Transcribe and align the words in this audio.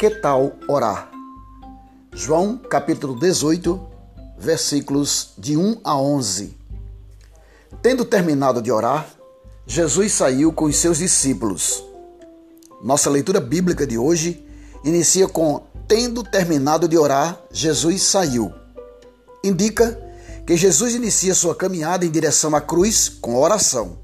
Que 0.00 0.08
tal 0.08 0.56
orar? 0.66 1.10
João 2.14 2.56
capítulo 2.56 3.20
18, 3.20 3.78
versículos 4.38 5.34
de 5.36 5.58
1 5.58 5.82
a 5.84 5.94
11. 5.94 6.56
Tendo 7.82 8.06
terminado 8.06 8.62
de 8.62 8.72
orar, 8.72 9.06
Jesus 9.66 10.12
saiu 10.14 10.54
com 10.54 10.64
os 10.64 10.76
seus 10.76 10.96
discípulos. 10.96 11.84
Nossa 12.82 13.10
leitura 13.10 13.42
bíblica 13.42 13.86
de 13.86 13.98
hoje 13.98 14.42
inicia 14.82 15.28
com 15.28 15.66
Tendo 15.86 16.24
terminado 16.24 16.88
de 16.88 16.96
orar, 16.96 17.38
Jesus 17.52 18.00
saiu. 18.00 18.50
Indica 19.44 20.00
que 20.46 20.56
Jesus 20.56 20.94
inicia 20.94 21.34
sua 21.34 21.54
caminhada 21.54 22.06
em 22.06 22.10
direção 22.10 22.56
à 22.56 22.60
cruz 22.62 23.06
com 23.06 23.36
oração. 23.36 23.98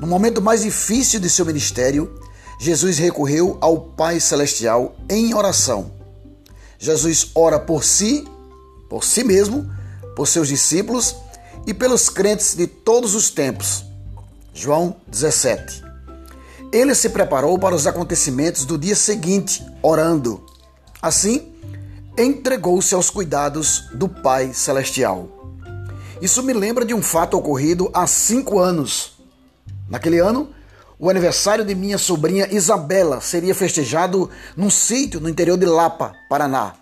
No 0.00 0.06
momento 0.06 0.40
mais 0.40 0.62
difícil 0.62 1.20
de 1.20 1.28
seu 1.28 1.44
ministério, 1.44 2.18
Jesus 2.62 2.96
recorreu 2.96 3.58
ao 3.60 3.76
Pai 3.76 4.20
Celestial 4.20 4.94
em 5.10 5.34
oração. 5.34 5.90
Jesus 6.78 7.32
ora 7.34 7.58
por 7.58 7.82
si, 7.82 8.24
por 8.88 9.02
si 9.02 9.24
mesmo, 9.24 9.68
por 10.14 10.28
seus 10.28 10.46
discípulos 10.46 11.16
e 11.66 11.74
pelos 11.74 12.08
crentes 12.08 12.54
de 12.54 12.68
todos 12.68 13.16
os 13.16 13.30
tempos. 13.30 13.84
João 14.54 14.94
17. 15.08 15.82
Ele 16.72 16.94
se 16.94 17.08
preparou 17.08 17.58
para 17.58 17.74
os 17.74 17.84
acontecimentos 17.84 18.64
do 18.64 18.78
dia 18.78 18.94
seguinte, 18.94 19.66
orando. 19.82 20.46
Assim, 21.02 21.52
entregou-se 22.16 22.94
aos 22.94 23.10
cuidados 23.10 23.88
do 23.92 24.08
Pai 24.08 24.54
Celestial. 24.54 25.28
Isso 26.20 26.44
me 26.44 26.52
lembra 26.52 26.84
de 26.84 26.94
um 26.94 27.02
fato 27.02 27.36
ocorrido 27.36 27.90
há 27.92 28.06
cinco 28.06 28.60
anos. 28.60 29.14
Naquele 29.90 30.20
ano, 30.20 30.54
o 31.02 31.10
aniversário 31.10 31.64
de 31.64 31.74
minha 31.74 31.98
sobrinha 31.98 32.46
Isabela 32.54 33.20
seria 33.20 33.56
festejado 33.56 34.30
num 34.56 34.70
sítio 34.70 35.18
no 35.18 35.28
interior 35.28 35.58
de 35.58 35.66
Lapa, 35.66 36.14
Paraná. 36.28 36.74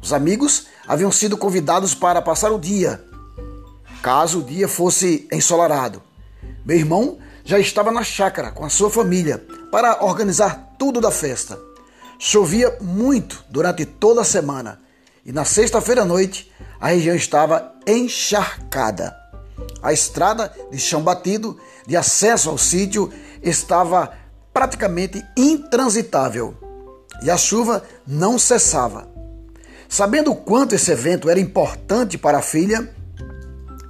Os 0.00 0.12
amigos 0.12 0.68
haviam 0.86 1.10
sido 1.10 1.36
convidados 1.36 1.92
para 1.92 2.22
passar 2.22 2.52
o 2.52 2.58
dia, 2.58 3.04
caso 4.00 4.38
o 4.38 4.42
dia 4.44 4.68
fosse 4.68 5.26
ensolarado. 5.32 6.00
Meu 6.64 6.76
irmão 6.76 7.18
já 7.44 7.58
estava 7.58 7.90
na 7.90 8.04
chácara 8.04 8.52
com 8.52 8.64
a 8.64 8.70
sua 8.70 8.88
família 8.88 9.44
para 9.72 10.04
organizar 10.04 10.76
tudo 10.78 11.00
da 11.00 11.10
festa. 11.10 11.58
Chovia 12.16 12.78
muito 12.80 13.44
durante 13.50 13.84
toda 13.84 14.20
a 14.20 14.24
semana 14.24 14.80
e 15.26 15.32
na 15.32 15.44
sexta-feira 15.44 16.02
à 16.02 16.04
noite 16.04 16.48
a 16.78 16.90
região 16.90 17.16
estava 17.16 17.74
encharcada. 17.88 19.23
A 19.84 19.92
estrada 19.92 20.50
de 20.70 20.78
chão 20.78 21.02
batido 21.02 21.60
de 21.86 21.94
acesso 21.94 22.48
ao 22.48 22.56
sítio 22.56 23.12
estava 23.42 24.14
praticamente 24.50 25.22
intransitável 25.36 26.56
e 27.22 27.30
a 27.30 27.36
chuva 27.36 27.84
não 28.06 28.38
cessava. 28.38 29.06
Sabendo 29.86 30.32
o 30.32 30.36
quanto 30.36 30.74
esse 30.74 30.90
evento 30.90 31.28
era 31.28 31.38
importante 31.38 32.16
para 32.16 32.38
a 32.38 32.42
filha, 32.42 32.90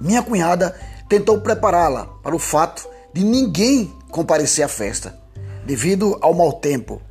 minha 0.01 0.21
cunhada 0.21 0.77
tentou 1.07 1.39
prepará-la 1.39 2.07
para 2.21 2.35
o 2.35 2.39
fato 2.39 2.85
de 3.13 3.23
ninguém 3.23 3.93
comparecer 4.11 4.65
à 4.65 4.67
festa, 4.67 5.17
devido 5.65 6.17
ao 6.19 6.33
mau 6.33 6.51
tempo. 6.51 7.01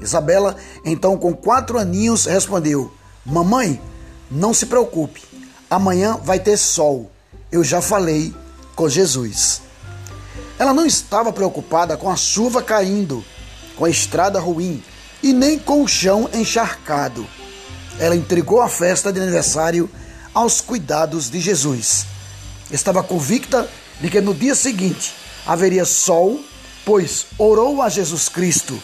Isabela, 0.00 0.56
então 0.84 1.16
com 1.16 1.32
quatro 1.32 1.78
aninhos, 1.78 2.26
respondeu: 2.26 2.92
Mamãe, 3.24 3.80
não 4.28 4.52
se 4.52 4.66
preocupe, 4.66 5.22
amanhã 5.70 6.18
vai 6.20 6.40
ter 6.40 6.56
sol. 6.56 7.13
Eu 7.54 7.62
já 7.62 7.80
falei 7.80 8.34
com 8.74 8.88
Jesus. 8.88 9.62
Ela 10.58 10.74
não 10.74 10.84
estava 10.84 11.32
preocupada 11.32 11.96
com 11.96 12.10
a 12.10 12.16
chuva 12.16 12.60
caindo, 12.60 13.24
com 13.76 13.84
a 13.84 13.88
estrada 13.88 14.40
ruim 14.40 14.82
e 15.22 15.32
nem 15.32 15.56
com 15.56 15.80
o 15.80 15.86
chão 15.86 16.28
encharcado. 16.34 17.24
Ela 17.96 18.16
entregou 18.16 18.60
a 18.60 18.68
festa 18.68 19.12
de 19.12 19.20
aniversário 19.20 19.88
aos 20.34 20.60
cuidados 20.60 21.30
de 21.30 21.38
Jesus. 21.38 22.06
Estava 22.72 23.04
convicta 23.04 23.70
de 24.00 24.10
que 24.10 24.20
no 24.20 24.34
dia 24.34 24.56
seguinte 24.56 25.14
haveria 25.46 25.84
sol, 25.84 26.40
pois 26.84 27.26
orou 27.38 27.82
a 27.82 27.88
Jesus 27.88 28.28
Cristo, 28.28 28.76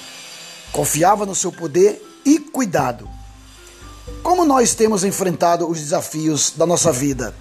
confiava 0.70 1.26
no 1.26 1.34
seu 1.34 1.50
poder 1.50 2.00
e 2.24 2.38
cuidado. 2.38 3.10
Como 4.22 4.44
nós 4.44 4.76
temos 4.76 5.02
enfrentado 5.02 5.68
os 5.68 5.80
desafios 5.80 6.52
da 6.56 6.64
nossa 6.64 6.92
vida? 6.92 7.34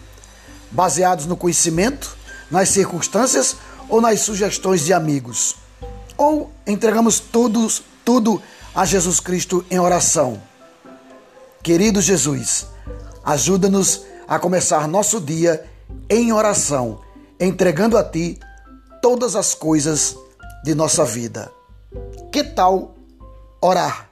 Baseados 0.71 1.25
no 1.25 1.35
conhecimento, 1.35 2.15
nas 2.49 2.69
circunstâncias 2.69 3.55
ou 3.87 3.99
nas 3.99 4.19
sugestões 4.21 4.85
de 4.85 4.93
amigos? 4.93 5.55
Ou 6.17 6.51
entregamos 6.67 7.19
tudo, 7.19 7.67
tudo 8.05 8.41
a 8.75 8.85
Jesus 8.85 9.19
Cristo 9.19 9.65
em 9.69 9.79
oração? 9.79 10.41
Querido 11.63 12.01
Jesus, 12.01 12.67
ajuda-nos 13.23 14.01
a 14.27 14.39
começar 14.39 14.87
nosso 14.87 15.19
dia 15.19 15.65
em 16.09 16.31
oração, 16.31 17.01
entregando 17.39 17.97
a 17.97 18.03
Ti 18.03 18.39
todas 19.01 19.35
as 19.35 19.53
coisas 19.53 20.15
de 20.63 20.75
nossa 20.75 21.03
vida. 21.03 21.51
Que 22.31 22.43
tal 22.43 22.95
orar? 23.61 24.09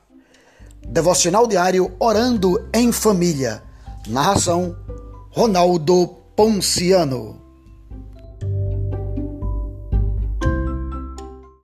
Devocional 0.87 1.45
diário 1.45 1.93
Orando 1.99 2.67
em 2.73 2.91
Família. 2.91 3.63
Narração 4.07 4.75
Ronaldo 5.31 6.16
Ponciano. 6.37 7.46